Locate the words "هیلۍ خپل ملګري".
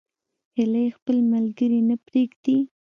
0.57-1.79